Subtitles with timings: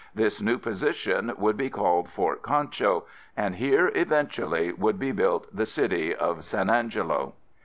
[0.15, 3.05] This new position would be called Fort Concho,
[3.37, 7.35] and here eventually would be built the city of San Angelo.